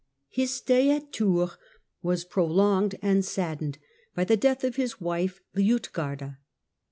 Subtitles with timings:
[0.35, 1.59] Bis stay at Tours
[2.01, 3.77] was prolonged and saddened
[4.15, 6.39] by the leath of his wife Liutgarda.